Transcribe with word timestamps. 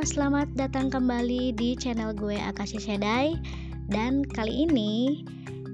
selamat 0.00 0.56
datang 0.56 0.88
kembali 0.88 1.52
di 1.60 1.76
channel 1.76 2.16
gue 2.16 2.32
Akashi 2.32 2.80
Shedai. 2.80 3.36
Dan 3.92 4.24
kali 4.24 4.64
ini 4.64 5.20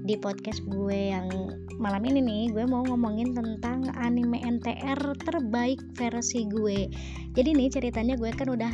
di 0.03 0.19
podcast 0.19 0.59
gue 0.67 1.15
yang 1.15 1.31
malam 1.79 2.03
ini 2.03 2.19
nih 2.19 2.43
Gue 2.51 2.67
mau 2.67 2.83
ngomongin 2.83 3.31
tentang 3.31 3.87
anime 3.95 4.43
NTR 4.43 4.99
terbaik 5.23 5.79
versi 5.95 6.43
gue. 6.43 6.91
Jadi 7.39 7.55
nih 7.55 7.71
ceritanya 7.71 8.19
gue 8.19 8.27
kan 8.35 8.51
udah 8.51 8.73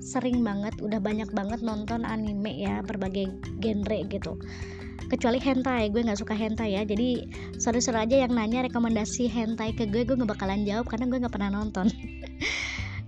sering 0.00 0.40
banget, 0.40 0.72
udah 0.80 1.04
banyak 1.04 1.28
banget 1.36 1.60
nonton 1.60 2.08
anime 2.08 2.56
ya 2.56 2.80
Berbagai 2.80 3.28
genre 3.60 3.98
gitu. 4.08 4.40
Kecuali 5.12 5.36
hentai 5.36 5.92
gue 5.92 6.00
nggak 6.00 6.24
suka 6.24 6.32
hentai 6.32 6.80
ya. 6.80 6.88
Jadi 6.88 7.28
seru-seru 7.60 8.00
aja 8.00 8.24
yang 8.24 8.32
nanya 8.32 8.64
rekomendasi 8.64 9.28
hentai 9.28 9.76
ke 9.76 9.84
gue 9.84 10.08
gue 10.08 10.16
nggak 10.16 10.32
bakalan 10.32 10.64
jawab 10.64 10.88
karena 10.88 11.12
gue 11.12 11.18
nggak 11.28 11.34
pernah 11.36 11.60
nonton. 11.60 11.92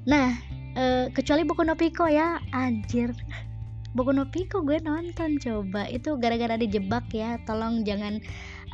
Nah 0.05 0.37
uh, 0.75 1.07
kecuali 1.11 1.43
buku 1.47 1.63
no 1.67 1.75
ya. 2.11 2.39
Anjir. 2.55 3.15
Buku 3.95 4.11
no 4.11 4.27
gue 4.29 4.79
nonton 4.83 5.39
coba. 5.39 5.87
Itu 5.91 6.19
gara-gara 6.19 6.59
dijebak 6.59 7.11
ya. 7.15 7.39
Tolong 7.47 7.87
jangan 7.87 8.19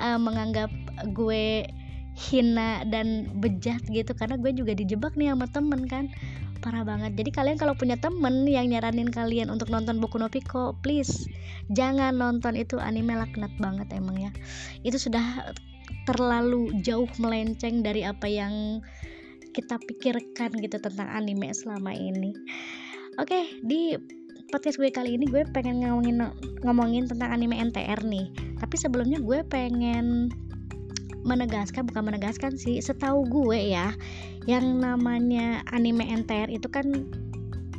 uh, 0.00 0.18
menganggap 0.20 0.72
gue 1.12 1.68
hina 2.16 2.84
dan 2.88 3.30
bejat 3.38 3.84
gitu. 3.88 4.12
Karena 4.16 4.40
gue 4.40 4.52
juga 4.52 4.72
dijebak 4.72 5.16
nih 5.16 5.32
sama 5.32 5.46
temen 5.48 5.84
kan. 5.86 6.08
Parah 6.60 6.84
banget. 6.84 7.16
Jadi 7.16 7.32
kalian 7.32 7.56
kalau 7.56 7.72
punya 7.72 7.96
temen 7.96 8.44
yang 8.44 8.68
nyaranin 8.68 9.08
kalian 9.08 9.48
untuk 9.48 9.72
nonton 9.72 9.96
buku 9.96 10.20
no 10.20 10.28
please 10.84 11.28
jangan 11.72 12.16
nonton. 12.16 12.56
Itu 12.56 12.76
anime 12.76 13.16
laknat 13.16 13.52
banget 13.56 13.88
emang 13.96 14.20
ya. 14.20 14.32
Itu 14.84 15.00
sudah 15.00 15.52
terlalu 16.08 16.80
jauh 16.80 17.08
melenceng 17.20 17.84
dari 17.84 18.02
apa 18.06 18.26
yang 18.26 18.80
kita 19.50 19.76
pikirkan 19.82 20.50
gitu 20.58 20.76
tentang 20.78 21.08
anime 21.10 21.50
selama 21.52 21.94
ini. 21.94 22.34
Oke 23.18 23.60
di 23.66 23.98
podcast 24.50 24.82
gue 24.82 24.90
kali 24.90 25.14
ini 25.14 25.30
gue 25.30 25.46
pengen 25.54 25.86
ngomongin 25.86 26.26
ngomongin 26.66 27.04
tentang 27.06 27.30
anime 27.30 27.58
NTR 27.58 28.02
nih. 28.02 28.30
Tapi 28.58 28.74
sebelumnya 28.78 29.22
gue 29.22 29.46
pengen 29.46 30.30
menegaskan 31.20 31.84
bukan 31.84 32.10
menegaskan 32.10 32.56
sih 32.56 32.80
setahu 32.80 33.28
gue 33.28 33.76
ya 33.76 33.92
yang 34.48 34.80
namanya 34.80 35.60
anime 35.68 36.00
NTR 36.08 36.48
itu 36.48 36.66
kan 36.72 37.06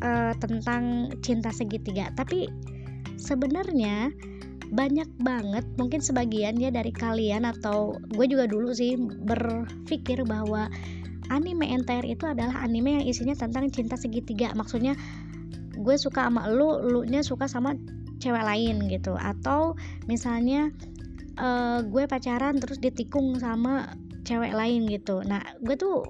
uh, 0.05 0.33
tentang 0.39 1.11
cinta 1.19 1.49
segitiga. 1.51 2.13
Tapi 2.15 2.47
sebenarnya 3.17 4.13
banyak 4.71 5.09
banget 5.19 5.67
mungkin 5.75 5.99
sebagian 5.99 6.55
ya 6.55 6.71
dari 6.71 6.95
kalian 6.95 7.43
atau 7.43 7.91
gue 8.15 8.25
juga 8.31 8.47
dulu 8.47 8.71
sih 8.71 8.95
berpikir 9.27 10.23
bahwa 10.23 10.71
anime 11.31 11.71
NTR 11.71 12.03
itu 12.03 12.27
adalah 12.27 12.59
anime 12.61 12.99
yang 12.99 13.05
isinya 13.07 13.33
tentang 13.33 13.71
cinta 13.71 13.95
segitiga. 13.95 14.51
Maksudnya 14.51 14.99
gue 15.79 15.95
suka 15.95 16.27
sama 16.27 16.51
lu 16.51 16.83
lu 16.83 17.01
nya 17.07 17.23
suka 17.23 17.47
sama 17.47 17.73
cewek 18.19 18.43
lain 18.43 18.85
gitu. 18.91 19.15
Atau 19.15 19.79
misalnya 20.11 20.69
uh, 21.39 21.79
gue 21.87 22.03
pacaran 22.05 22.59
terus 22.59 22.77
ditikung 22.83 23.39
sama 23.39 23.95
cewek 24.27 24.51
lain 24.51 24.85
gitu. 24.91 25.23
Nah 25.23 25.39
gue 25.63 25.79
tuh 25.79 26.03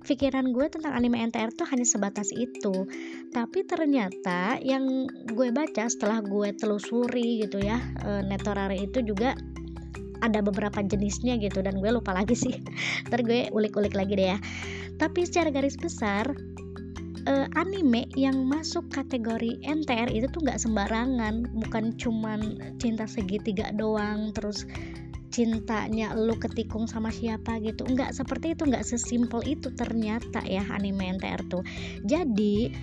pikiran 0.00 0.56
gue 0.56 0.66
tentang 0.72 0.96
anime 0.96 1.20
NTR 1.28 1.52
tuh 1.52 1.68
hanya 1.68 1.84
sebatas 1.84 2.32
itu. 2.32 2.88
Tapi 3.34 3.66
ternyata 3.68 4.56
yang 4.62 5.04
gue 5.28 5.48
baca 5.52 5.84
setelah 5.90 6.24
gue 6.24 6.56
telusuri 6.56 7.44
gitu 7.44 7.60
ya 7.60 7.76
uh, 8.06 8.24
Netorare 8.24 8.80
itu 8.80 9.04
juga 9.04 9.36
ada 10.20 10.40
beberapa 10.44 10.80
jenisnya 10.84 11.36
gitu 11.40 11.60
dan 11.64 11.80
gue 11.80 11.90
lupa 11.92 12.12
lagi 12.16 12.36
sih. 12.36 12.54
Ntar 13.08 13.24
gue 13.24 13.48
ulik-ulik 13.52 13.96
lagi 13.96 14.16
deh 14.16 14.28
ya. 14.36 14.38
Tapi 15.00 15.24
secara 15.24 15.48
garis 15.48 15.76
besar 15.80 16.28
uh, 17.28 17.46
anime 17.56 18.08
yang 18.16 18.44
masuk 18.48 18.88
kategori 18.92 19.60
NTR 19.64 20.12
itu 20.12 20.28
tuh 20.30 20.44
nggak 20.44 20.60
sembarangan. 20.60 21.48
Bukan 21.56 21.96
cuman 21.96 22.40
cinta 22.80 23.04
segitiga 23.04 23.72
doang 23.74 24.32
terus 24.32 24.64
cintanya 25.30 26.10
lu 26.18 26.34
ketikung 26.36 26.90
sama 26.90 27.08
siapa 27.08 27.62
gitu. 27.62 27.86
Nggak 27.86 28.12
seperti 28.12 28.58
itu 28.58 28.66
nggak 28.66 28.84
sesimpel 28.84 29.40
itu 29.46 29.70
ternyata 29.72 30.42
ya 30.44 30.66
anime 30.74 31.16
NTR 31.16 31.40
tuh. 31.48 31.62
Jadi 32.04 32.74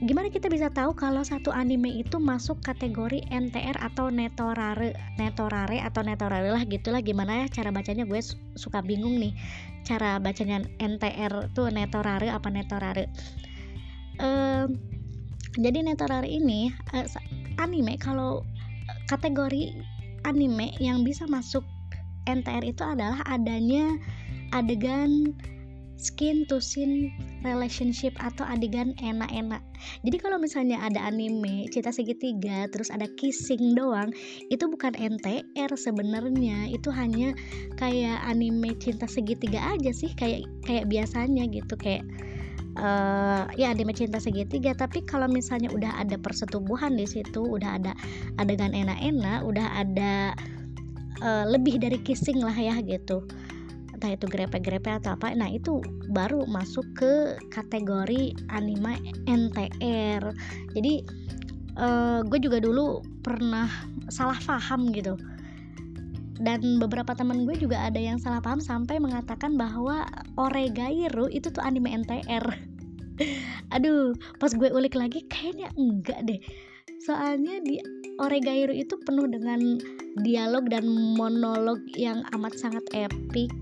gimana 0.00 0.32
kita 0.32 0.48
bisa 0.48 0.72
tahu 0.72 0.96
kalau 0.96 1.20
satu 1.20 1.52
anime 1.52 2.00
itu 2.00 2.16
masuk 2.16 2.64
kategori 2.64 3.20
NTR 3.28 3.76
atau 3.76 4.08
netorare? 4.08 4.96
Netorare 5.20 5.84
atau 5.84 6.00
netorare 6.00 6.48
lah 6.48 6.64
gitulah. 6.64 7.04
Gimana 7.04 7.44
ya 7.44 7.46
cara 7.52 7.68
bacanya? 7.68 8.08
Gue 8.08 8.24
suka 8.56 8.80
bingung 8.80 9.20
nih. 9.20 9.36
Cara 9.84 10.16
bacanya 10.16 10.64
NTR 10.80 11.52
tuh 11.52 11.68
netorare 11.68 12.32
apa 12.32 12.48
netorare? 12.48 13.12
Uh, 14.20 14.68
jadi 15.56 15.84
netorare 15.84 16.28
ini 16.28 16.72
uh, 16.92 17.08
anime 17.60 17.96
kalau 18.00 18.44
kategori 19.08 19.76
anime 20.24 20.76
yang 20.80 21.04
bisa 21.04 21.24
masuk 21.28 21.64
NTR 22.28 22.64
itu 22.64 22.84
adalah 22.84 23.24
adanya 23.26 23.96
adegan 24.52 25.34
skin 26.00 26.48
to 26.48 26.56
skin 26.58 27.12
relationship 27.44 28.16
atau 28.16 28.48
adegan 28.48 28.96
enak-enak. 29.04 29.60
Jadi 30.00 30.16
kalau 30.16 30.40
misalnya 30.40 30.80
ada 30.80 31.04
anime 31.04 31.68
cinta 31.68 31.92
segitiga 31.92 32.64
terus 32.72 32.88
ada 32.88 33.04
kissing 33.20 33.76
doang, 33.76 34.08
itu 34.48 34.64
bukan 34.64 34.96
NTR 34.96 35.70
sebenarnya. 35.76 36.72
Itu 36.72 36.88
hanya 36.88 37.36
kayak 37.76 38.24
anime 38.24 38.72
cinta 38.80 39.04
segitiga 39.04 39.60
aja 39.76 39.92
sih, 39.92 40.10
kayak 40.16 40.48
kayak 40.64 40.88
biasanya 40.88 41.44
gitu 41.52 41.76
kayak 41.76 42.08
uh, 42.80 43.44
ya 43.58 43.72
anime 43.72 43.92
cinta 43.92 44.16
segitiga 44.22 44.76
tapi 44.76 45.02
kalau 45.02 45.26
misalnya 45.26 45.72
udah 45.72 46.00
ada 46.00 46.16
persetubuhan 46.20 46.94
di 46.94 47.08
situ 47.08 47.42
udah 47.42 47.80
ada 47.80 47.92
adegan 48.38 48.72
enak-enak 48.76 49.42
udah 49.42 49.66
ada 49.74 50.36
uh, 51.24 51.44
lebih 51.48 51.80
dari 51.82 51.98
kissing 52.00 52.38
lah 52.38 52.54
ya 52.54 52.78
gitu 52.84 53.24
entah 54.00 54.16
itu 54.16 54.24
grepe-grepe 54.32 54.88
atau 54.88 55.12
apa 55.12 55.36
nah 55.36 55.52
itu 55.52 55.84
baru 56.08 56.48
masuk 56.48 56.88
ke 56.96 57.36
kategori 57.52 58.32
anime 58.48 58.96
NTR 59.28 60.24
jadi 60.72 61.04
uh, 61.76 62.20
gue 62.24 62.38
juga 62.40 62.58
dulu 62.58 63.04
pernah 63.22 63.68
salah 64.10 64.38
paham 64.42 64.90
gitu. 64.90 65.14
Dan 66.40 66.80
beberapa 66.80 67.12
temen 67.12 67.44
gue 67.44 67.52
juga 67.60 67.84
ada 67.84 68.00
yang 68.00 68.16
salah 68.16 68.40
paham 68.40 68.64
sampai 68.64 68.96
mengatakan 68.96 69.60
bahwa 69.60 70.08
Oregairu 70.40 71.28
itu 71.28 71.52
tuh 71.52 71.60
anime 71.60 71.92
NTR 71.92 72.40
aduh 73.76 74.16
pas 74.40 74.48
gue 74.48 74.72
ulik 74.72 74.96
lagi 74.96 75.20
kayaknya 75.28 75.68
enggak 75.76 76.24
deh. 76.24 76.40
Soalnya 77.04 77.60
di 77.60 77.76
Oregairu 78.20 78.72
itu 78.72 78.96
penuh 79.04 79.28
dengan 79.28 79.60
dialog 80.24 80.64
dan 80.72 80.88
monolog 81.16 81.80
yang 81.92 82.24
amat 82.32 82.56
sangat 82.56 82.84
epic 82.96 83.52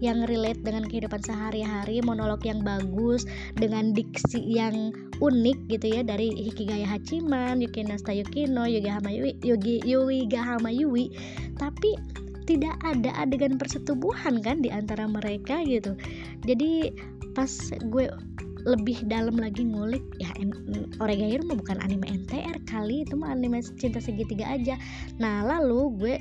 yang 0.00 0.24
relate 0.24 0.60
dengan 0.64 0.88
kehidupan 0.88 1.20
sehari-hari, 1.20 2.00
monolog 2.00 2.40
yang 2.42 2.64
bagus 2.64 3.28
dengan 3.56 3.92
diksi 3.92 4.40
yang 4.40 4.92
unik 5.20 5.68
gitu 5.68 5.86
ya 5.94 6.02
dari 6.02 6.32
Hikigaya 6.32 6.88
Hachiman, 6.88 7.60
Yukinasta 7.60 8.16
Yukino, 8.16 8.64
Yugi 8.64 8.90
Hama 8.90 9.12
Yui, 9.12 9.36
Yugi 9.44 9.84
Yui 9.84 10.24
Gahama 10.26 10.72
Yui. 10.72 11.12
Tapi 11.60 11.96
tidak 12.48 12.74
ada 12.82 13.14
adegan 13.14 13.60
persetubuhan 13.60 14.40
kan 14.42 14.64
di 14.64 14.72
antara 14.72 15.06
mereka 15.06 15.62
gitu. 15.62 15.94
Jadi 16.42 16.90
pas 17.36 17.52
gue 17.92 18.10
lebih 18.68 19.08
dalam 19.08 19.40
lagi 19.40 19.64
ngulik 19.64 20.04
ya 20.20 20.28
Oregairu 21.00 21.48
mah 21.48 21.56
bukan 21.56 21.80
anime 21.80 22.04
NTR 22.04 22.60
kali 22.68 23.08
itu 23.08 23.16
mah 23.16 23.32
anime 23.32 23.64
cinta 23.80 24.02
segitiga 24.02 24.44
aja 24.52 24.76
nah 25.16 25.40
lalu 25.40 25.80
gue 25.96 26.14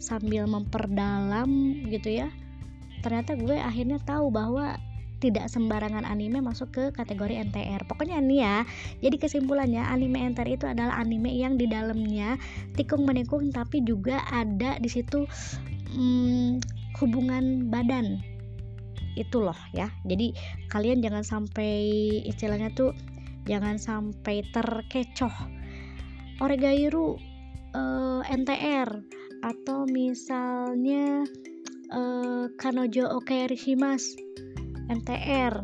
sambil 0.00 0.48
memperdalam 0.48 1.76
gitu 1.92 2.24
ya 2.24 2.28
ternyata 3.02 3.34
gue 3.34 3.58
akhirnya 3.58 3.98
tahu 4.06 4.30
bahwa 4.32 4.78
tidak 5.22 5.46
sembarangan 5.46 6.02
anime 6.02 6.42
masuk 6.42 6.74
ke 6.74 6.84
kategori 6.90 7.38
NTR. 7.46 7.86
Pokoknya 7.86 8.18
nih 8.18 8.42
ya. 8.42 8.56
Jadi 9.06 9.16
kesimpulannya 9.22 9.86
anime 9.86 10.18
NTR 10.34 10.50
itu 10.50 10.66
adalah 10.66 10.98
anime 10.98 11.30
yang 11.30 11.54
di 11.54 11.70
dalamnya 11.70 12.34
tikung 12.74 13.06
menikung 13.06 13.54
tapi 13.54 13.86
juga 13.86 14.26
ada 14.34 14.82
di 14.82 14.90
situ 14.90 15.22
hmm, 15.94 16.58
hubungan 16.98 17.70
badan. 17.70 18.18
Itu 19.14 19.46
loh 19.46 19.56
ya. 19.70 19.86
Jadi 20.02 20.34
kalian 20.74 20.98
jangan 20.98 21.22
sampai 21.22 21.86
istilahnya 22.26 22.74
tuh 22.74 22.90
jangan 23.46 23.78
sampai 23.78 24.42
terkecoh. 24.50 25.34
Oregairu 26.42 27.14
eh, 27.78 28.20
NTR 28.26 28.90
atau 29.46 29.86
misalnya 29.86 31.22
uh, 31.92 32.44
Kanojo 32.56 33.06
Okerishimas 33.20 34.16
NTR 34.88 35.62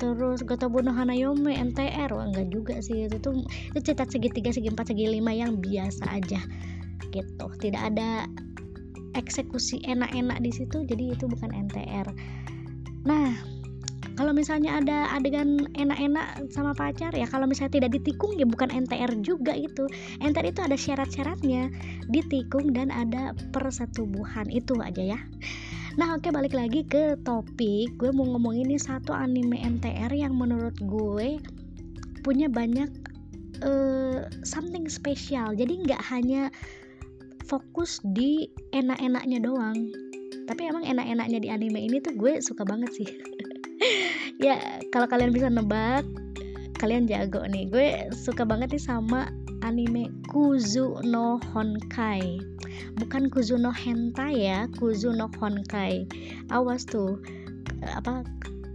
terus 0.00 0.40
Gotobu 0.44 0.80
no 0.80 0.96
Hanayome 0.96 1.52
NTR 1.52 2.08
wah 2.12 2.24
enggak 2.24 2.48
juga 2.48 2.80
sih 2.80 3.04
itu 3.04 3.20
tuh 3.20 3.36
itu 3.44 3.78
cerita 3.84 4.08
segitiga 4.08 4.48
segi 4.48 4.72
empat 4.72 4.92
segi 4.92 5.04
lima 5.08 5.32
yang 5.36 5.60
biasa 5.60 6.08
aja 6.08 6.40
gitu. 7.12 7.46
Tidak 7.60 7.82
ada 7.82 8.24
eksekusi 9.14 9.82
enak-enak 9.84 10.38
di 10.40 10.50
situ 10.54 10.86
jadi 10.86 11.18
itu 11.18 11.24
bukan 11.26 11.50
NTR 11.50 12.08
nah 13.04 13.32
kalau 14.20 14.36
misalnya 14.36 14.76
ada 14.76 15.08
adegan 15.16 15.64
enak-enak 15.72 16.52
sama 16.52 16.76
pacar 16.76 17.08
ya 17.16 17.24
kalau 17.24 17.48
misalnya 17.48 17.80
tidak 17.80 17.96
ditikung 17.96 18.36
ya 18.36 18.44
bukan 18.44 18.68
NTR 18.68 19.16
juga 19.24 19.56
itu 19.56 19.88
NTR 20.20 20.52
itu 20.52 20.60
ada 20.60 20.76
syarat-syaratnya 20.76 21.72
ditikung 22.12 22.76
dan 22.76 22.92
ada 22.92 23.32
persetubuhan 23.48 24.44
itu 24.52 24.76
aja 24.84 25.16
ya 25.16 25.20
Nah 25.98 26.14
oke 26.14 26.30
balik 26.30 26.54
lagi 26.54 26.86
ke 26.86 27.18
topik. 27.26 27.98
Gue 27.98 28.14
mau 28.14 28.22
ngomongin 28.22 28.70
ini 28.70 28.78
satu 28.78 29.10
anime 29.10 29.58
NTR 29.58 30.14
yang 30.14 30.38
menurut 30.38 30.76
gue 30.78 31.42
punya 32.22 32.46
banyak 32.46 32.86
uh, 33.64 34.28
something 34.44 34.86
spesial 34.86 35.56
Jadi 35.56 35.88
nggak 35.88 36.02
hanya 36.12 36.52
fokus 37.48 37.98
di 38.12 38.46
enak-enaknya 38.76 39.40
doang 39.40 39.88
Tapi 40.44 40.68
emang 40.68 40.84
enak-enaknya 40.84 41.38
di 41.40 41.48
anime 41.48 41.80
ini 41.80 41.98
tuh 41.98 42.14
gue 42.14 42.38
suka 42.38 42.62
banget 42.62 42.90
sih. 42.94 43.08
Ya 44.40 44.56
kalau 44.88 45.04
kalian 45.04 45.36
bisa 45.36 45.52
nebak 45.52 46.04
Kalian 46.80 47.04
jago 47.04 47.44
nih. 47.44 47.68
Gue 47.68 47.88
suka 48.16 48.46
banget 48.46 48.72
nih 48.72 48.80
sama 48.80 49.28
anime 49.60 50.08
Kuzu 50.32 51.04
no 51.04 51.36
Honkai 51.52 52.40
bukan 52.98 53.32
Kuzu 53.32 53.56
no 53.60 53.72
Hentai 53.72 54.46
ya 54.48 54.66
Kuzu 54.76 55.14
no 55.14 55.30
Honkai. 55.38 56.06
Awas 56.52 56.84
tuh 56.84 57.20
apa 57.84 58.24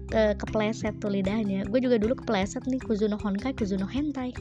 ke 0.10 0.38
kepleset 0.38 0.98
tuh 1.02 1.12
lidahnya. 1.12 1.66
Gue 1.68 1.82
juga 1.82 1.98
dulu 1.98 2.18
kepleset 2.18 2.64
nih 2.70 2.82
Kuzu 2.82 3.10
no 3.10 3.18
Honkai 3.18 3.54
Kuzu 3.58 3.78
no 3.78 3.88
Hentai. 3.90 4.32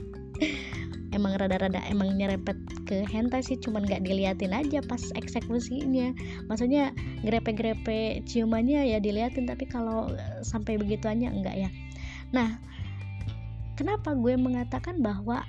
Emang 1.14 1.38
rada-rada 1.38 1.78
emang 1.86 2.18
nyerempet 2.18 2.58
ke 2.90 3.06
hentai 3.06 3.38
sih 3.38 3.54
cuman 3.54 3.86
nggak 3.86 4.02
diliatin 4.02 4.50
aja 4.50 4.82
pas 4.82 4.98
eksekusinya. 5.14 6.10
Maksudnya 6.50 6.90
grepe-grepe 7.22 8.26
ciumannya 8.26 8.82
ya 8.90 8.98
diliatin 8.98 9.46
tapi 9.46 9.62
kalau 9.70 10.10
sampai 10.42 10.74
begituannya 10.74 11.30
enggak 11.30 11.54
ya. 11.54 11.70
Nah 12.34 12.58
kenapa 13.78 14.18
gue 14.18 14.34
mengatakan 14.34 14.98
bahwa 14.98 15.46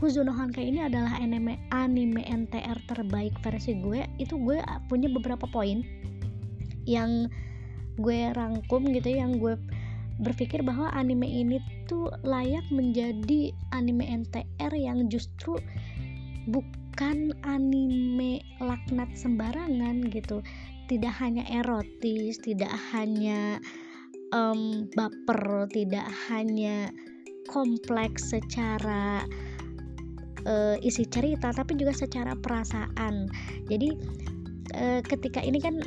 Kuzuno 0.00 0.32
Honkai 0.32 0.72
ini 0.72 0.80
adalah 0.80 1.20
anime 1.20 1.60
anime 1.76 2.24
NTR 2.24 2.80
terbaik 2.88 3.36
versi 3.44 3.76
gue. 3.84 4.08
Itu 4.16 4.40
gue 4.40 4.56
punya 4.88 5.12
beberapa 5.12 5.44
poin 5.44 5.84
yang 6.88 7.28
gue 8.00 8.32
rangkum 8.32 8.88
gitu 8.96 9.12
yang 9.12 9.36
gue 9.36 9.60
berpikir 10.24 10.64
bahwa 10.64 10.88
anime 10.96 11.28
ini 11.28 11.60
tuh 11.84 12.08
layak 12.24 12.64
menjadi 12.72 13.52
anime 13.76 14.24
NTR 14.24 14.72
yang 14.72 15.12
justru 15.12 15.60
bukan 16.48 17.36
anime 17.44 18.40
laknat 18.56 19.12
sembarangan 19.12 20.08
gitu. 20.08 20.40
Tidak 20.88 21.12
hanya 21.20 21.44
erotis 21.44 22.40
tidak 22.40 22.72
hanya 22.96 23.60
um, 24.32 24.88
baper 24.96 25.68
tidak 25.68 26.08
hanya 26.32 26.88
kompleks 27.52 28.32
secara 28.32 29.28
uh, 30.46 30.76
isi 30.80 31.04
cerita 31.08 31.50
tapi 31.50 31.76
juga 31.76 31.92
secara 31.92 32.36
perasaan. 32.36 33.28
Jadi 33.68 33.88
uh, 34.76 35.00
ketika 35.04 35.40
ini 35.42 35.58
kan 35.60 35.80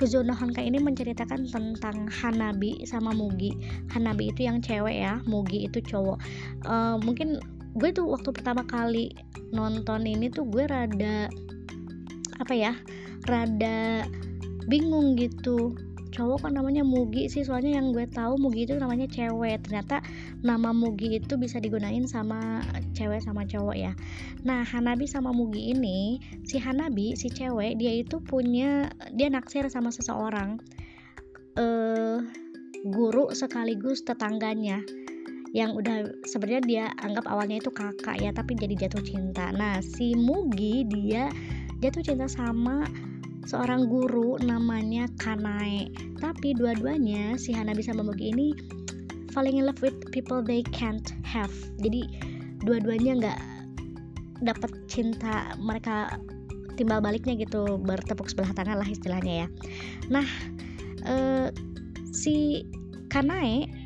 Kuzuno 0.00 0.32
Honkai 0.32 0.64
ini 0.64 0.80
menceritakan 0.80 1.44
tentang 1.52 2.08
Hanabi 2.08 2.88
sama 2.88 3.12
Mugi. 3.12 3.52
Hanabi 3.92 4.32
itu 4.32 4.48
yang 4.48 4.64
cewek 4.64 4.96
ya 4.96 5.20
Mugi 5.28 5.68
itu 5.68 5.84
cowok. 5.84 6.16
Uh, 6.64 6.96
mungkin 7.04 7.36
gue 7.76 7.92
tuh 7.92 8.08
waktu 8.08 8.32
pertama 8.32 8.64
kali 8.64 9.12
nonton 9.52 10.08
ini 10.08 10.32
tuh 10.32 10.48
gue 10.48 10.64
rada 10.66 11.28
apa 12.40 12.54
ya 12.56 12.72
rada 13.28 14.08
bingung 14.66 15.14
gitu 15.14 15.76
cowok 16.10 16.46
kan 16.46 16.52
namanya 16.58 16.82
Mugi 16.82 17.30
sih 17.30 17.46
soalnya 17.46 17.78
yang 17.78 17.94
gue 17.94 18.06
tahu 18.10 18.36
Mugi 18.36 18.66
itu 18.66 18.74
namanya 18.76 19.06
cewek. 19.06 19.62
Ternyata 19.64 20.02
nama 20.42 20.74
Mugi 20.74 21.22
itu 21.22 21.38
bisa 21.38 21.62
digunain 21.62 22.04
sama 22.10 22.60
cewek 22.92 23.22
sama 23.22 23.46
cowok 23.46 23.76
ya. 23.78 23.92
Nah 24.42 24.66
Hanabi 24.66 25.06
sama 25.06 25.30
Mugi 25.30 25.72
ini 25.72 26.18
si 26.44 26.58
Hanabi 26.58 27.14
si 27.14 27.30
cewek 27.30 27.78
dia 27.78 27.94
itu 27.94 28.18
punya 28.20 28.90
dia 29.14 29.30
naksir 29.30 29.66
sama 29.70 29.94
seseorang 29.94 30.58
eh 31.58 32.18
guru 32.86 33.30
sekaligus 33.36 34.02
tetangganya 34.02 34.80
yang 35.50 35.74
udah 35.74 36.06
sebenarnya 36.24 36.62
dia 36.62 36.84
anggap 37.02 37.26
awalnya 37.26 37.58
itu 37.58 37.74
kakak 37.74 38.22
ya 38.22 38.30
tapi 38.30 38.54
jadi 38.54 38.86
jatuh 38.86 39.02
cinta. 39.02 39.50
Nah 39.50 39.82
si 39.82 40.14
Mugi 40.14 40.86
dia 40.86 41.26
jatuh 41.82 42.04
cinta 42.04 42.30
sama 42.30 42.86
seorang 43.46 43.88
guru 43.88 44.36
namanya 44.42 45.08
Kanae. 45.20 45.92
Tapi 46.20 46.56
dua-duanya 46.56 47.36
si 47.40 47.54
Hana 47.54 47.72
bisa 47.72 47.94
Momogi 47.96 48.32
ini 48.32 48.52
falling 49.32 49.62
in 49.62 49.64
love 49.66 49.80
with 49.80 49.96
people 50.10 50.42
they 50.42 50.64
can't 50.74 51.14
have. 51.22 51.52
Jadi 51.80 52.04
dua-duanya 52.66 53.12
nggak 53.20 53.40
dapat 54.44 54.72
cinta 54.88 55.52
mereka 55.60 56.16
timbal 56.80 57.04
baliknya 57.04 57.36
gitu 57.36 57.76
bertepuk 57.76 58.32
sebelah 58.32 58.52
tangan 58.56 58.80
lah 58.80 58.88
istilahnya 58.88 59.44
ya. 59.44 59.48
Nah 60.08 60.26
eh, 61.04 61.48
si 62.10 62.64
Kanae 63.10 63.79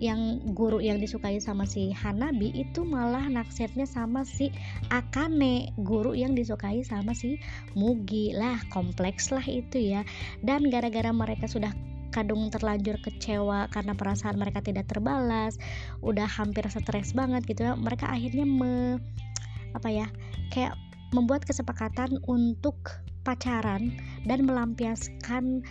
yang 0.00 0.40
guru 0.56 0.80
yang 0.80 0.96
disukai 0.96 1.36
sama 1.38 1.68
si 1.68 1.92
Hanabi 1.92 2.48
itu 2.56 2.82
malah 2.82 3.28
naksirnya 3.28 3.84
sama 3.84 4.24
si 4.24 4.48
Akane 4.88 5.76
guru 5.84 6.16
yang 6.16 6.32
disukai 6.32 6.80
sama 6.80 7.12
si 7.12 7.36
Mugi. 7.76 8.32
Lah 8.32 8.58
kompleks 8.72 9.28
lah 9.28 9.44
itu 9.44 9.76
ya. 9.76 10.02
Dan 10.40 10.72
gara-gara 10.72 11.12
mereka 11.12 11.44
sudah 11.44 11.70
kadung 12.10 12.50
terlanjur 12.50 12.98
kecewa 13.06 13.70
karena 13.70 13.94
perasaan 13.94 14.34
mereka 14.34 14.58
tidak 14.58 14.90
terbalas 14.90 15.54
udah 16.02 16.26
hampir 16.26 16.66
stres 16.66 17.14
banget 17.14 17.46
gitu 17.46 17.70
ya 17.70 17.78
mereka 17.78 18.10
akhirnya 18.10 18.42
me, 18.42 18.98
apa 19.78 19.88
ya 19.88 20.06
kayak 20.50 20.74
membuat 21.14 21.46
kesepakatan 21.46 22.18
untuk 22.26 22.74
pacaran 23.22 23.94
dan 24.26 24.42
melampiaskan 24.46 25.62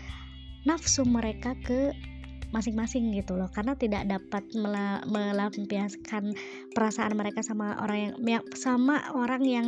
nafsu 0.63 1.03
mereka 1.07 1.55
ke 1.63 1.91
masing-masing 2.49 3.13
gitu 3.13 3.37
loh. 3.37 3.49
Karena 3.53 3.77
tidak 3.77 4.09
dapat 4.09 4.43
melampiaskan 5.05 6.33
perasaan 6.73 7.13
mereka 7.13 7.45
sama 7.45 7.77
orang 7.81 8.17
yang 8.21 8.43
sama 8.57 9.01
orang 9.13 9.43
yang 9.45 9.67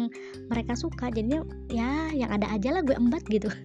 mereka 0.50 0.74
suka. 0.74 1.14
Jadinya 1.14 1.46
ya 1.70 2.10
yang 2.14 2.34
ada 2.34 2.50
aja 2.50 2.74
lah 2.74 2.82
gue 2.82 2.96
embat 2.98 3.24
gitu. 3.30 3.50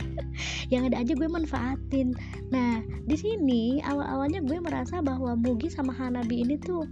Yang 0.66 0.92
ada 0.92 0.96
aja 1.06 1.12
gue 1.14 1.28
manfaatin. 1.30 2.12
Nah 2.50 2.82
di 3.06 3.16
sini 3.16 3.78
awal-awalnya 3.86 4.42
gue 4.42 4.58
merasa 4.58 4.98
bahwa 4.98 5.38
Mugi 5.38 5.70
sama 5.70 5.94
Hanabi 5.94 6.42
ini 6.42 6.58
tuh 6.58 6.84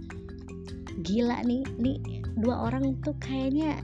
gila 1.03 1.43
nih. 1.43 1.61
Nih 1.77 1.99
dua 2.39 2.71
orang 2.71 2.95
tuh 3.03 3.13
kayaknya 3.19 3.83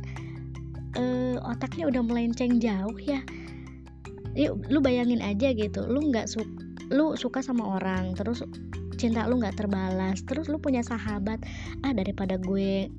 uh, 0.96 1.38
otaknya 1.44 1.92
udah 1.92 2.02
melenceng 2.08 2.58
jauh 2.64 2.98
ya. 3.04 3.20
Yuk 4.32 4.64
lu 4.72 4.80
bayangin 4.80 5.20
aja 5.20 5.52
gitu. 5.52 5.84
Lu 5.86 6.08
nggak 6.08 6.32
suka 6.32 6.61
lu 6.92 7.16
suka 7.16 7.40
sama 7.40 7.80
orang 7.80 8.14
terus 8.14 8.44
cinta 9.00 9.26
lu 9.26 9.40
nggak 9.40 9.58
terbalas 9.58 10.22
terus 10.28 10.52
lu 10.52 10.60
punya 10.60 10.84
sahabat 10.84 11.40
ah 11.82 11.94
daripada 11.96 12.38
gue 12.38 12.92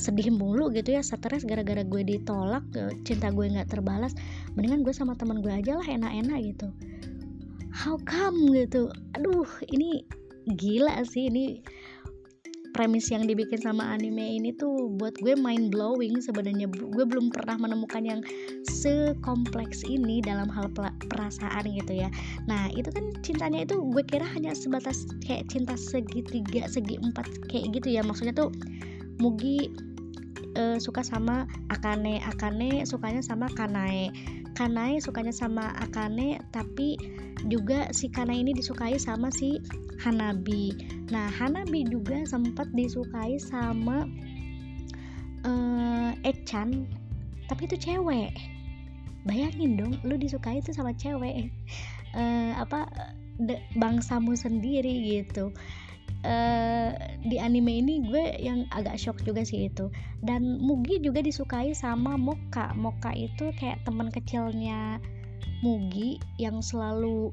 sedih 0.00 0.32
mulu 0.32 0.72
gitu 0.72 0.96
ya 0.96 1.04
stres 1.04 1.44
gara-gara 1.44 1.84
gue 1.84 2.02
ditolak 2.06 2.64
eh, 2.72 2.94
cinta 3.04 3.28
gue 3.28 3.44
nggak 3.44 3.68
terbalas 3.68 4.16
mendingan 4.56 4.80
gue 4.80 4.94
sama 4.96 5.12
teman 5.12 5.44
gue 5.44 5.52
aja 5.52 5.76
lah 5.76 5.84
enak-enak 5.84 6.38
gitu. 6.56 6.68
How 7.70 8.00
come 8.08 8.56
gitu? 8.56 8.88
Aduh 9.14 9.46
ini 9.68 10.02
gila 10.56 11.04
sih 11.04 11.28
ini 11.28 11.60
premis 12.80 13.12
yang 13.12 13.28
dibikin 13.28 13.60
sama 13.60 13.92
anime 13.92 14.40
ini 14.40 14.56
tuh 14.56 14.88
buat 14.96 15.12
gue 15.20 15.36
mind 15.36 15.68
blowing 15.68 16.16
sebenarnya. 16.16 16.64
Gue 16.64 17.04
belum 17.04 17.28
pernah 17.28 17.60
menemukan 17.60 18.00
yang 18.00 18.24
sekompleks 18.64 19.84
ini 19.84 20.24
dalam 20.24 20.48
hal 20.48 20.72
perasaan 21.12 21.68
gitu 21.76 21.92
ya. 21.92 22.08
Nah 22.48 22.72
itu 22.72 22.88
kan 22.88 23.12
cintanya 23.20 23.68
itu 23.68 23.76
gue 23.76 24.00
kira 24.00 24.24
hanya 24.32 24.56
sebatas 24.56 25.04
kayak 25.20 25.44
cinta 25.52 25.76
segitiga 25.76 26.64
segi 26.72 26.96
empat 26.96 27.52
kayak 27.52 27.68
gitu 27.76 27.92
ya. 27.92 28.00
Maksudnya 28.00 28.32
tuh 28.32 28.48
Mugi 29.20 29.68
uh, 30.56 30.80
suka 30.80 31.04
sama 31.04 31.44
Akane 31.68 32.24
Akane 32.24 32.88
sukanya 32.88 33.20
sama 33.20 33.52
Kanae. 33.52 34.08
Kanae 34.56 35.04
sukanya 35.04 35.36
sama 35.36 35.76
Akane 35.84 36.40
tapi 36.48 36.96
juga 37.48 37.88
si 37.94 38.10
Kanae 38.12 38.42
ini 38.44 38.52
disukai 38.52 38.98
sama 39.00 39.32
si 39.32 39.56
Hanabi. 40.02 40.74
Nah 41.08 41.30
Hanabi 41.30 41.88
juga 41.88 42.26
sempat 42.28 42.68
disukai 42.76 43.40
sama 43.40 44.04
uh, 45.46 46.10
Echan 46.26 46.84
tapi 47.48 47.66
itu 47.66 47.76
cewek. 47.78 48.30
Bayangin 49.26 49.76
dong 49.76 49.92
lu 50.04 50.16
disukai 50.16 50.60
itu 50.60 50.72
sama 50.72 50.92
cewek. 50.96 51.50
Uh, 52.10 52.52
apa 52.58 52.90
de, 53.38 53.58
bangsamu 53.78 54.36
sendiri 54.36 55.20
gitu. 55.20 55.52
Uh, 56.20 56.92
di 57.24 57.40
anime 57.40 57.80
ini 57.80 58.04
gue 58.04 58.36
yang 58.44 58.68
agak 58.76 59.00
shock 59.00 59.20
juga 59.24 59.40
sih 59.42 59.72
itu. 59.72 59.88
Dan 60.20 60.60
Mugi 60.60 61.00
juga 61.00 61.24
disukai 61.24 61.72
sama 61.72 62.20
Moka 62.20 62.76
Moka 62.76 63.10
itu 63.16 63.50
kayak 63.56 63.82
teman 63.88 64.12
kecilnya 64.12 65.00
Mugi 65.60 66.16
yang 66.40 66.64
selalu 66.64 67.30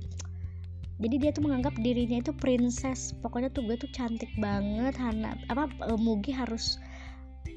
jadi 0.98 1.16
dia 1.22 1.32
tuh 1.34 1.46
menganggap 1.46 1.78
dirinya 1.78 2.18
itu 2.18 2.34
princess. 2.34 3.14
Pokoknya 3.22 3.54
tuh 3.54 3.70
gue 3.70 3.78
tuh 3.78 3.90
cantik 3.94 4.30
banget 4.42 4.98
Hana 4.98 5.38
apa 5.54 5.70
uh, 5.86 6.00
Mugi 6.00 6.34
harus 6.34 6.82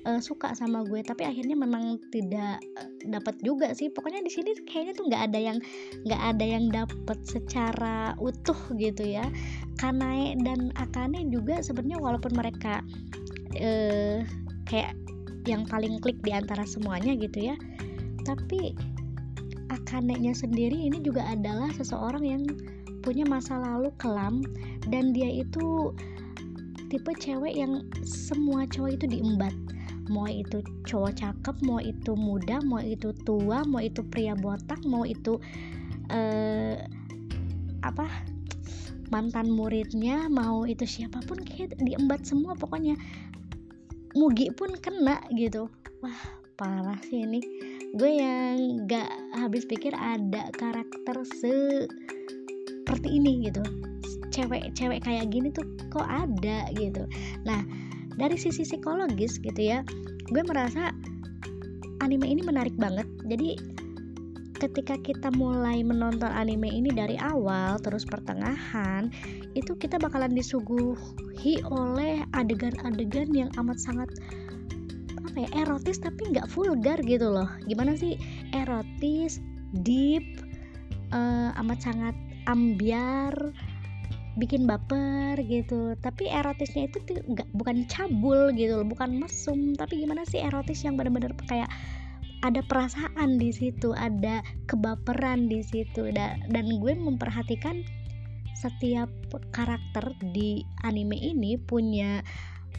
uh, 0.05 0.21
suka 0.21 0.53
sama 0.53 0.85
gue. 0.85 1.01
Tapi 1.01 1.25
akhirnya 1.25 1.57
memang 1.57 1.97
tidak 2.13 2.61
uh, 2.77 2.89
dapat 3.09 3.41
juga 3.41 3.73
sih. 3.73 3.89
Pokoknya 3.89 4.21
di 4.21 4.29
sini 4.29 4.53
kayaknya 4.69 4.93
tuh 4.93 5.09
nggak 5.09 5.23
ada 5.33 5.41
yang 5.41 5.59
nggak 6.05 6.23
ada 6.37 6.45
yang 6.45 6.65
dapat 6.69 7.19
secara 7.25 8.13
utuh 8.21 8.61
gitu 8.77 9.09
ya. 9.09 9.25
Kanae 9.81 10.37
dan 10.45 10.69
Akane 10.77 11.33
juga 11.33 11.65
sebenarnya 11.65 11.97
walaupun 11.97 12.37
mereka 12.37 12.85
uh, 13.57 14.21
kayak 14.69 14.93
yang 15.49 15.65
paling 15.65 15.97
klik 16.05 16.21
di 16.21 16.37
antara 16.37 16.69
semuanya 16.69 17.17
gitu 17.17 17.41
ya. 17.41 17.57
Tapi 18.29 18.77
Akane-nya 19.71 20.35
sendiri 20.35 20.75
ini 20.75 20.99
juga 20.99 21.23
adalah 21.31 21.71
seseorang 21.71 22.25
yang 22.27 22.43
punya 23.07 23.23
masa 23.25 23.57
lalu 23.57 23.95
kelam 23.97 24.43
dan 24.91 25.15
dia 25.15 25.31
itu 25.31 25.95
tipe 26.91 27.15
cewek 27.17 27.55
yang 27.55 27.87
semua 28.03 28.67
cowok 28.67 28.99
itu 28.99 29.07
diembat. 29.07 29.55
Mau 30.11 30.27
itu 30.27 30.59
cowok 30.91 31.23
cakep 31.23 31.57
mau 31.63 31.79
itu 31.79 32.19
muda 32.19 32.59
mau 32.67 32.83
itu 32.83 33.15
tua 33.23 33.63
mau 33.63 33.79
itu 33.79 34.03
pria 34.03 34.35
botak 34.35 34.83
mau 34.83 35.07
itu 35.07 35.39
uh, 36.11 36.75
apa 37.87 38.11
mantan 39.15 39.55
muridnya 39.55 40.27
mau 40.27 40.67
itu 40.67 40.83
siapa 40.83 41.23
pun 41.31 41.39
kayak 41.47 41.79
diembat 41.79 42.27
semua 42.27 42.59
pokoknya. 42.59 42.99
Mugi 44.19 44.51
pun 44.51 44.75
kena 44.83 45.23
gitu. 45.39 45.71
Wah 46.03 46.21
parah 46.59 46.99
sih 47.07 47.23
ini 47.23 47.70
gue 47.97 48.11
yang 48.23 48.87
gak 48.87 49.11
habis 49.35 49.67
pikir 49.67 49.91
ada 49.97 50.51
karakter 50.55 51.17
se 51.27 51.87
seperti 52.87 53.23
ini 53.23 53.47
gitu. 53.51 53.63
Cewek-cewek 54.31 55.03
kayak 55.03 55.31
gini 55.31 55.51
tuh 55.51 55.67
kok 55.91 56.07
ada 56.07 56.71
gitu. 56.75 57.07
Nah 57.47 57.63
dari 58.19 58.35
sisi 58.39 58.63
psikologis 58.67 59.39
gitu 59.43 59.59
ya 59.59 59.83
gue 60.31 60.43
merasa 60.47 60.95
anime 62.03 62.27
ini 62.27 62.43
menarik 62.47 62.75
banget. 62.79 63.07
Jadi 63.27 63.59
ketika 64.61 65.01
kita 65.01 65.33
mulai 65.33 65.81
menonton 65.81 66.29
anime 66.29 66.69
ini 66.69 66.93
dari 66.93 67.17
awal 67.17 67.81
terus 67.81 68.05
pertengahan 68.05 69.09
itu 69.57 69.73
kita 69.81 69.97
bakalan 69.97 70.37
disuguhi 70.37 71.65
oleh 71.65 72.21
adegan-adegan 72.37 73.33
yang 73.33 73.51
amat 73.57 73.81
sangat 73.81 74.13
apa 75.31 75.47
ya 75.47 75.51
erotis 75.63 76.03
tapi 76.03 76.35
nggak 76.35 76.51
vulgar 76.51 76.99
gitu 77.07 77.31
loh. 77.31 77.47
Gimana 77.71 77.95
sih? 77.95 78.19
Erotis 78.51 79.39
deep 79.87 80.27
uh, 81.15 81.55
amat 81.63 81.79
sangat 81.87 82.17
ambiar 82.51 83.33
bikin 84.35 84.67
baper 84.67 85.39
gitu. 85.47 85.95
Tapi 86.03 86.27
erotisnya 86.27 86.91
itu 86.91 86.99
tuh 87.07 87.23
nggak 87.31 87.47
bukan 87.55 87.87
cabul 87.87 88.51
gitu 88.59 88.83
loh 88.83 88.87
bukan 88.91 89.23
mesum. 89.23 89.79
Tapi 89.79 90.03
gimana 90.03 90.27
sih 90.27 90.43
erotis 90.43 90.83
yang 90.83 90.99
bener-bener 90.99 91.31
kayak 91.47 91.71
ada 92.43 92.65
perasaan 92.65 93.37
di 93.37 93.53
situ 93.55 93.95
ada 93.95 94.43
kebaperan 94.67 95.47
di 95.47 95.63
situ. 95.63 96.11
Dan 96.11 96.43
dan 96.51 96.67
gue 96.83 96.93
memperhatikan 96.99 97.87
setiap 98.59 99.09
karakter 99.57 100.13
di 100.35 100.67
anime 100.85 101.17
ini 101.17 101.57
punya 101.57 102.21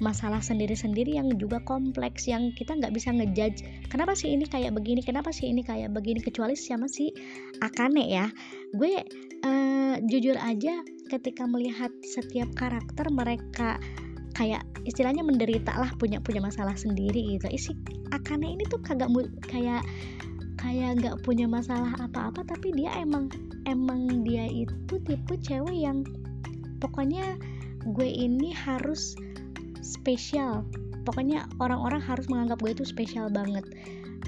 masalah 0.01 0.41
sendiri-sendiri 0.41 1.15
yang 1.15 1.29
juga 1.38 1.62
kompleks 1.63 2.25
yang 2.25 2.50
kita 2.58 2.74
nggak 2.74 2.91
bisa 2.91 3.13
ngejudge 3.13 3.62
kenapa 3.88 4.17
sih 4.17 4.34
ini 4.34 4.50
kayak 4.50 4.74
begini? 4.74 5.05
Kenapa 5.05 5.29
sih 5.29 5.48
ini 5.48 5.62
kayak 5.62 5.93
begini? 5.93 6.20
Kecuali 6.20 6.58
siapa 6.58 6.89
sih 6.89 7.13
Akane 7.62 8.10
ya. 8.10 8.27
Gue 8.74 8.98
uh, 9.46 9.96
jujur 10.10 10.36
aja 10.41 10.81
ketika 11.13 11.46
melihat 11.46 11.93
setiap 12.01 12.50
karakter 12.58 13.08
mereka 13.13 13.77
kayak 14.34 14.65
istilahnya 14.88 15.22
menderita 15.22 15.77
lah 15.77 15.93
punya 16.01 16.17
punya 16.17 16.41
masalah 16.41 16.74
sendiri 16.74 17.38
gitu. 17.38 17.46
Isi 17.53 17.72
Akane 18.10 18.58
ini 18.58 18.65
tuh 18.65 18.81
kagak 18.81 19.13
kayak 19.46 19.86
kayak 20.58 20.98
nggak 21.01 21.17
punya 21.25 21.50
masalah 21.50 21.93
apa-apa 21.98 22.46
tapi 22.46 22.70
dia 22.77 22.93
emang 23.01 23.29
emang 23.65 24.22
dia 24.22 24.46
itu 24.46 24.98
tipe 25.01 25.34
cewek 25.41 25.74
yang 25.74 26.05
pokoknya 26.77 27.38
gue 27.81 28.05
ini 28.05 28.53
harus 28.53 29.17
spesial. 29.91 30.63
Pokoknya 31.03 31.50
orang-orang 31.60 32.00
harus 32.00 32.31
menganggap 32.31 32.63
gue 32.63 32.71
itu 32.71 32.86
spesial 32.88 33.27
banget. 33.27 33.67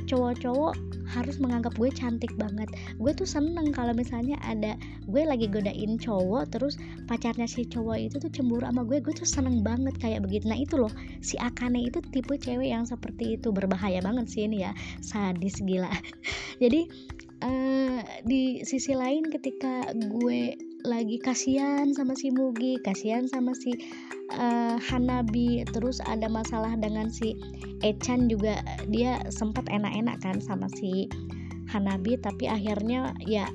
Cowok-cowok 0.09 0.75
harus 1.07 1.37
menganggap 1.37 1.77
gue 1.77 1.87
cantik 1.93 2.33
banget. 2.35 2.65
Gue 2.97 3.13
tuh 3.13 3.29
seneng 3.29 3.69
kalau 3.71 3.93
misalnya 3.93 4.35
ada 4.41 4.73
gue 5.05 5.21
lagi 5.23 5.45
godain 5.45 5.95
cowok 6.01 6.49
terus 6.49 6.75
pacarnya 7.05 7.45
si 7.45 7.63
cowok 7.69 7.97
itu 8.09 8.15
tuh 8.17 8.31
cemburu 8.33 8.65
sama 8.65 8.81
gue 8.83 8.97
gue 8.99 9.13
tuh 9.13 9.27
seneng 9.29 9.61
banget 9.61 9.93
kayak 10.01 10.25
begitu. 10.25 10.49
Nah 10.49 10.57
itu 10.57 10.75
loh 10.81 10.91
si 11.21 11.37
Akane 11.37 11.87
itu 11.87 12.01
tipe 12.09 12.33
cewek 12.35 12.73
yang 12.73 12.83
seperti 12.83 13.37
itu. 13.37 13.53
Berbahaya 13.53 14.01
banget 14.01 14.27
sih 14.27 14.49
ini 14.49 14.65
ya. 14.65 14.73
Sadis 14.99 15.61
gila. 15.61 15.93
Jadi 16.63 16.89
uh, 17.45 18.01
di 18.25 18.65
sisi 18.65 18.97
lain 18.97 19.29
ketika 19.29 19.93
gue 19.93 20.72
lagi 20.83 21.15
kasihan 21.15 21.95
sama 21.95 22.11
si 22.11 22.27
Mugi 22.27 22.75
kasihan 22.83 23.23
sama 23.23 23.55
si 23.55 23.71
uh, 24.35 24.75
Hanabi. 24.75 25.63
Terus 25.71 26.03
ada 26.03 26.27
masalah 26.27 26.75
dengan 26.75 27.07
si 27.07 27.39
Echan 27.79 28.27
juga 28.27 28.59
dia 28.91 29.23
sempat 29.31 29.67
enak-enak 29.71 30.19
kan 30.19 30.43
sama 30.43 30.67
si 30.75 31.07
Hanabi 31.71 32.19
tapi 32.19 32.51
akhirnya 32.51 33.15
ya 33.23 33.47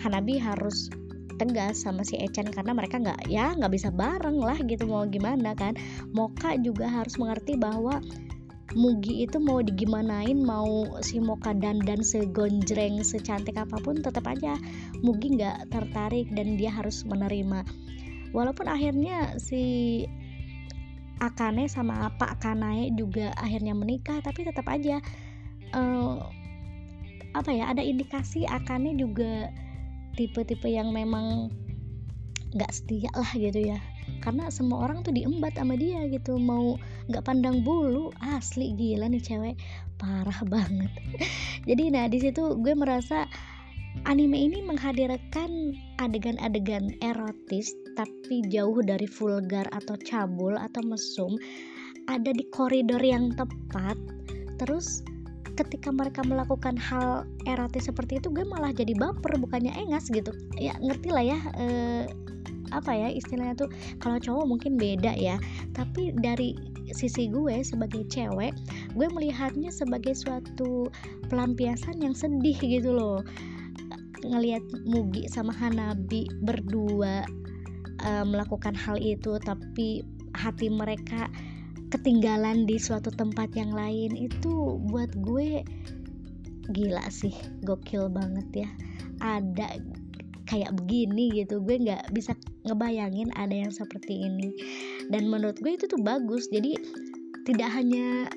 Hanabi 0.00 0.40
harus 0.40 0.88
tegas 1.36 1.84
sama 1.84 2.08
si 2.08 2.16
Echan 2.16 2.48
karena 2.48 2.72
mereka 2.72 2.96
nggak 3.00 3.28
ya 3.28 3.52
nggak 3.52 3.72
bisa 3.72 3.92
bareng 3.92 4.40
lah 4.40 4.56
gitu 4.64 4.88
mau 4.88 5.04
gimana 5.04 5.52
kan. 5.52 5.76
Moka 6.16 6.56
juga 6.56 6.88
harus 6.88 7.20
mengerti 7.20 7.60
bahwa 7.60 8.00
Mugi 8.72 9.26
itu 9.28 9.36
mau 9.36 9.60
digimanain 9.60 10.38
mau 10.38 10.96
si 11.04 11.20
Moka 11.20 11.52
dan 11.52 11.82
dan 11.84 12.00
segonjreng 12.00 13.04
secantik 13.04 13.60
apa 13.60 13.76
pun 13.82 14.00
tetap 14.00 14.24
aja 14.24 14.56
Mugi 15.04 15.36
nggak 15.36 15.68
tertarik 15.68 16.32
dan 16.32 16.56
dia 16.56 16.72
harus 16.72 17.04
menerima. 17.04 17.68
Walaupun 18.32 18.64
akhirnya 18.70 19.36
si 19.36 19.62
Akane 21.22 21.70
sama 21.70 22.10
Pak 22.18 22.42
Kanae 22.42 22.90
juga 22.98 23.30
akhirnya 23.38 23.76
menikah 23.78 24.18
tapi 24.24 24.42
tetap 24.42 24.66
aja 24.66 24.98
uh, 25.70 26.18
apa 27.32 27.50
ya 27.54 27.70
ada 27.70 27.80
indikasi 27.84 28.42
Akane 28.48 28.98
juga 28.98 29.52
tipe-tipe 30.18 30.66
yang 30.66 30.90
memang 30.90 31.52
nggak 32.52 32.72
setia 32.74 33.08
lah 33.14 33.32
gitu 33.32 33.72
ya 33.72 33.78
karena 34.20 34.52
semua 34.52 34.84
orang 34.84 35.00
tuh 35.00 35.14
diembat 35.14 35.56
sama 35.56 35.78
dia 35.78 36.04
gitu. 36.10 36.36
Mau 36.36 36.76
nggak 37.08 37.24
pandang 37.24 37.64
bulu 37.64 38.12
asli 38.20 38.76
gila 38.76 39.08
nih 39.08 39.22
cewek. 39.22 39.56
Parah 39.96 40.40
banget. 40.52 40.92
Jadi 41.64 41.94
nah 41.94 42.06
di 42.10 42.18
situ 42.20 42.58
gue 42.60 42.74
merasa 42.76 43.24
anime 44.04 44.36
ini 44.36 44.64
menghadirkan 44.64 45.76
adegan-adegan 46.00 46.96
erotis 47.04 47.76
tapi 47.92 48.40
jauh 48.48 48.80
dari 48.80 49.04
vulgar 49.04 49.68
atau 49.72 49.96
cabul 50.04 50.56
atau 50.56 50.82
mesum. 50.84 51.32
Ada 52.10 52.34
di 52.34 52.44
koridor 52.50 53.00
yang 53.00 53.32
tepat. 53.38 53.94
Terus 54.58 55.06
ketika 55.52 55.92
mereka 55.92 56.24
melakukan 56.24 56.80
hal 56.80 57.28
erotis 57.44 57.86
seperti 57.86 58.16
itu 58.16 58.32
gue 58.32 58.44
malah 58.48 58.72
jadi 58.72 58.96
baper 58.96 59.36
bukannya 59.36 59.72
engas 59.76 60.08
gitu. 60.08 60.32
Ya 60.56 60.72
ngerti 60.80 61.08
lah 61.12 61.24
ya 61.24 61.38
eh, 61.60 62.04
apa 62.72 62.96
ya 62.96 63.08
istilahnya 63.12 63.54
tuh 63.54 63.70
kalau 64.00 64.16
cowok 64.16 64.44
mungkin 64.48 64.80
beda 64.80 65.12
ya. 65.14 65.36
Tapi 65.76 66.16
dari 66.16 66.56
sisi 66.92 67.28
gue 67.30 67.62
sebagai 67.62 68.04
cewek 68.08 68.52
gue 68.96 69.08
melihatnya 69.12 69.70
sebagai 69.72 70.12
suatu 70.12 70.88
pelampiasan 71.28 72.00
yang 72.00 72.16
sedih 72.16 72.56
gitu 72.58 72.92
loh. 72.92 73.20
Ngelihat 74.22 74.62
Mugi 74.86 75.26
sama 75.28 75.50
Hanabi 75.52 76.30
berdua 76.42 77.26
uh, 78.06 78.24
melakukan 78.24 78.74
hal 78.74 78.96
itu 78.98 79.36
tapi 79.42 80.02
hati 80.32 80.72
mereka 80.72 81.28
ketinggalan 81.92 82.64
di 82.64 82.80
suatu 82.80 83.12
tempat 83.12 83.52
yang 83.52 83.76
lain 83.76 84.16
itu 84.16 84.80
buat 84.88 85.12
gue 85.20 85.60
gila 86.72 87.04
sih 87.12 87.34
gokil 87.66 88.08
banget 88.08 88.66
ya. 88.66 88.70
Ada 89.20 89.78
kayak 90.46 90.76
begini 90.76 91.32
gitu 91.32 91.64
gue 91.64 91.80
nggak 91.80 92.12
bisa 92.12 92.36
ngebayangin 92.66 93.30
ada 93.34 93.54
yang 93.66 93.72
seperti 93.72 94.26
ini. 94.28 94.54
Dan 95.10 95.28
menurut 95.28 95.58
gue 95.58 95.74
itu 95.74 95.86
tuh 95.90 96.00
bagus. 96.00 96.48
Jadi 96.50 96.78
tidak 97.46 97.70
hanya 97.74 98.30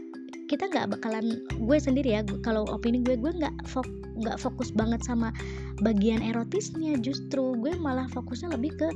kita 0.46 0.70
nggak 0.70 0.98
bakalan 0.98 1.42
gue 1.58 1.78
sendiri 1.82 2.22
ya 2.22 2.22
kalau 2.46 2.70
opini 2.70 3.02
gue 3.02 3.18
gue 3.18 3.34
nggak 3.34 3.66
fok 3.66 3.90
nggak 4.22 4.38
fokus 4.38 4.70
banget 4.70 5.02
sama 5.02 5.34
bagian 5.82 6.22
erotisnya 6.22 6.98
justru. 7.02 7.58
Gue 7.58 7.74
malah 7.78 8.10
fokusnya 8.12 8.54
lebih 8.54 8.74
ke 8.78 8.88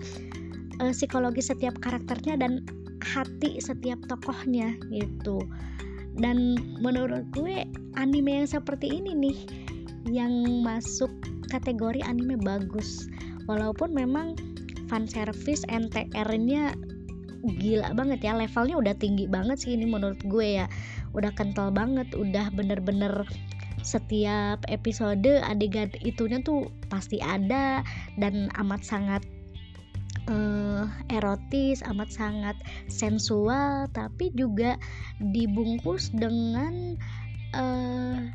uh, 0.82 0.94
psikologi 0.94 1.44
setiap 1.44 1.78
karakternya 1.82 2.40
dan 2.40 2.64
hati 3.04 3.58
setiap 3.62 4.00
tokohnya 4.08 4.76
gitu. 4.92 5.40
Dan 6.20 6.60
menurut 6.84 7.24
gue 7.32 7.64
anime 7.96 8.44
yang 8.44 8.50
seperti 8.50 8.92
ini 9.00 9.16
nih 9.16 9.38
yang 10.10 10.64
masuk 10.66 11.12
kategori 11.50 12.02
anime 12.06 12.40
bagus. 12.40 13.08
Walaupun 13.50 13.96
memang 13.96 14.38
fan 14.90 15.06
service 15.06 15.64
NTR-nya 15.70 16.74
gila 17.62 17.96
banget 17.96 18.20
ya. 18.26 18.34
Levelnya 18.36 18.76
udah 18.76 18.96
tinggi 18.98 19.30
banget 19.30 19.62
sih 19.62 19.78
ini 19.78 19.88
menurut 19.88 20.20
gue 20.26 20.66
ya. 20.66 20.68
Udah 21.16 21.32
kental 21.38 21.72
banget 21.72 22.12
udah 22.18 22.52
bener-bener 22.52 23.24
setiap 23.80 24.60
episode 24.68 25.40
adegan 25.48 25.88
itunya 26.04 26.44
tuh 26.44 26.68
pasti 26.92 27.24
ada 27.24 27.80
dan 28.20 28.52
amat 28.60 28.84
sangat 28.84 29.24
uh, 30.28 30.86
erotis, 31.10 31.82
amat 31.88 32.12
sangat 32.12 32.56
sensual, 32.92 33.88
tapi 33.96 34.36
juga 34.36 34.76
dibungkus 35.20 36.12
dengan 36.12 37.00
uh, 37.56 38.28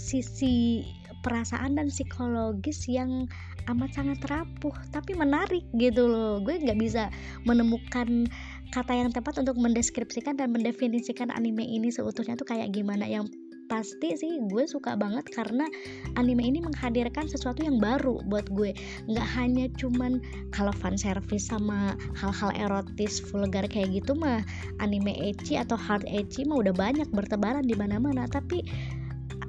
sisi 0.00 0.84
perasaan 1.20 1.78
dan 1.78 1.88
psikologis 1.90 2.86
yang 2.86 3.26
amat 3.66 3.90
sangat 3.98 4.22
rapuh 4.30 4.74
tapi 4.94 5.18
menarik 5.18 5.66
gitu 5.74 6.06
loh. 6.06 6.38
Gue 6.42 6.58
nggak 6.62 6.78
bisa 6.78 7.10
menemukan 7.42 8.30
kata 8.70 8.92
yang 8.94 9.10
tepat 9.10 9.42
untuk 9.42 9.58
mendeskripsikan 9.58 10.38
dan 10.38 10.54
mendefinisikan 10.54 11.30
anime 11.34 11.66
ini 11.66 11.90
seutuhnya 11.90 12.38
tuh 12.38 12.46
kayak 12.46 12.70
gimana. 12.74 13.06
Yang 13.06 13.34
pasti 13.66 14.14
sih 14.14 14.38
gue 14.46 14.64
suka 14.70 14.94
banget 14.94 15.26
karena 15.34 15.66
anime 16.14 16.46
ini 16.46 16.62
menghadirkan 16.62 17.26
sesuatu 17.26 17.66
yang 17.66 17.82
baru 17.82 18.22
buat 18.30 18.46
gue. 18.54 18.72
Nggak 19.10 19.28
hanya 19.34 19.66
cuman 19.74 20.22
kalau 20.54 20.70
fan 20.70 20.94
service 20.94 21.50
sama 21.50 21.98
hal-hal 22.14 22.54
erotis 22.54 23.18
vulgar 23.18 23.66
kayak 23.66 24.02
gitu 24.02 24.14
mah 24.14 24.46
anime 24.78 25.12
ecchi 25.18 25.58
atau 25.58 25.74
hard 25.74 26.06
ecchi 26.06 26.46
mah 26.46 26.62
udah 26.62 26.74
banyak 26.74 27.10
bertebaran 27.10 27.66
di 27.66 27.74
mana-mana. 27.74 28.30
Tapi 28.30 28.62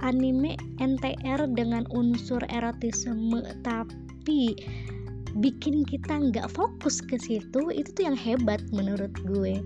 anime 0.02 0.58
NTR 0.82 1.50
dengan 1.54 1.86
unsur 1.94 2.42
erotisme 2.50 3.42
tapi 3.66 4.07
bikin 5.38 5.86
kita 5.86 6.18
nggak 6.18 6.50
fokus 6.50 7.04
ke 7.04 7.22
situ 7.22 7.70
itu 7.70 7.90
tuh 7.94 8.04
yang 8.10 8.18
hebat 8.18 8.62
menurut 8.74 9.14
gue. 9.22 9.62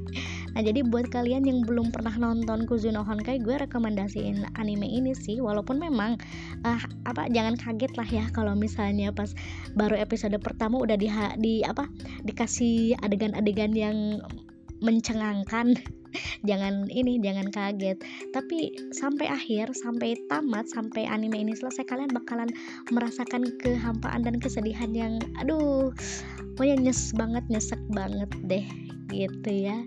Nah 0.51 0.61
jadi 0.61 0.83
buat 0.83 1.07
kalian 1.07 1.47
yang 1.47 1.63
belum 1.63 1.95
pernah 1.95 2.11
nonton 2.11 2.67
Kuzuno 2.67 3.07
Honkai 3.07 3.39
gue 3.39 3.55
rekomendasiin 3.55 4.43
anime 4.59 4.83
ini 4.83 5.15
sih. 5.15 5.39
Walaupun 5.39 5.79
memang 5.79 6.19
uh, 6.67 6.81
apa 7.07 7.31
jangan 7.31 7.55
kaget 7.55 7.93
lah 7.95 8.09
ya 8.09 8.25
kalau 8.35 8.51
misalnya 8.51 9.15
pas 9.15 9.31
baru 9.79 9.95
episode 9.95 10.35
pertama 10.43 10.83
udah 10.83 10.99
di, 10.99 11.07
di 11.39 11.63
apa 11.63 11.87
dikasih 12.27 12.99
adegan-adegan 12.99 13.71
yang 13.71 14.19
mencengangkan 14.83 15.77
jangan 16.47 16.87
ini 16.91 17.19
jangan 17.19 17.47
kaget. 17.49 17.97
Tapi 18.31 18.91
sampai 18.91 19.27
akhir 19.29 19.73
sampai 19.75 20.17
tamat 20.27 20.67
sampai 20.69 21.07
anime 21.07 21.41
ini 21.41 21.53
selesai 21.55 21.85
kalian 21.87 22.11
bakalan 22.11 22.49
merasakan 22.89 23.47
kehampaan 23.59 24.23
dan 24.25 24.37
kesedihan 24.39 24.91
yang 24.91 25.13
aduh 25.39 25.91
pokoknya 26.55 26.91
nyes 26.91 27.11
banget 27.15 27.43
nyesek 27.47 27.81
banget 27.91 28.29
deh 28.45 28.65
gitu 29.11 29.51
ya. 29.51 29.81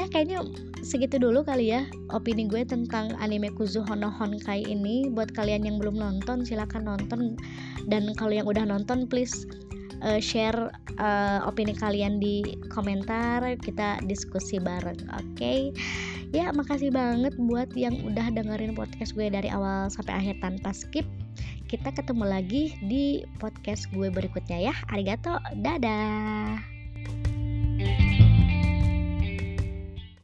Ya 0.00 0.08
kayaknya 0.08 0.42
segitu 0.82 1.20
dulu 1.20 1.44
kali 1.46 1.70
ya 1.70 1.86
opini 2.10 2.48
gue 2.48 2.64
tentang 2.64 3.12
anime 3.20 3.52
Kuzuhono 3.54 4.08
Honkai 4.08 4.64
ini. 4.66 5.06
Buat 5.12 5.36
kalian 5.36 5.68
yang 5.68 5.76
belum 5.78 6.00
nonton 6.00 6.42
silahkan 6.42 6.82
nonton. 6.82 7.36
Dan 7.86 8.10
kalau 8.16 8.32
yang 8.34 8.48
udah 8.48 8.64
nonton 8.66 9.06
please 9.06 9.46
uh, 10.02 10.20
share 10.20 10.70
uh, 10.98 11.46
opini 11.46 11.72
kalian 11.72 12.18
di 12.18 12.42
komentar 12.68 13.42
kita 13.62 14.02
diskusi 14.04 14.58
bareng 14.58 15.06
oke? 15.14 15.38
Okay? 15.38 15.70
ya 16.32 16.48
makasih 16.48 16.88
banget 16.88 17.36
buat 17.36 17.68
yang 17.76 17.92
udah 18.08 18.32
dengerin 18.32 18.72
podcast 18.72 19.12
gue 19.12 19.28
dari 19.28 19.52
awal 19.52 19.92
sampai 19.92 20.16
akhir 20.16 20.40
tanpa 20.40 20.72
skip. 20.72 21.04
Kita 21.68 21.92
ketemu 21.92 22.24
lagi 22.24 22.76
di 22.84 23.24
podcast 23.36 23.88
gue 23.92 24.08
berikutnya 24.08 24.72
ya. 24.72 24.74
Arigato. 24.88 25.36
Dadah 25.60 26.60